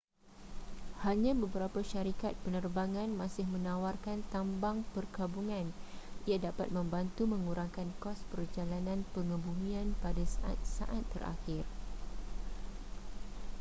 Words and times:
hanya 1.05 1.33
beberapa 1.43 1.79
syarikat 1.91 2.33
penerbangan 2.43 3.05
masih 3.21 3.45
menawarkan 3.53 4.19
tambang 4.33 4.77
perkabungan 4.97 5.65
ia 6.29 6.37
dapat 6.47 6.67
membantu 6.77 7.23
mengurangkan 7.33 7.85
kos 8.03 8.17
perjalanan 8.33 8.99
pengebumian 9.13 9.87
pada 10.03 10.23
saat-saat 10.35 11.03
terakhir 11.13 11.65